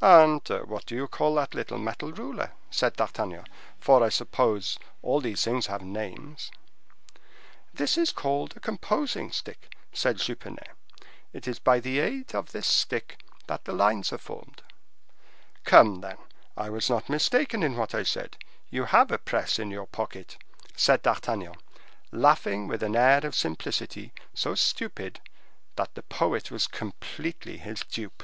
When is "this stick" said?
12.52-13.22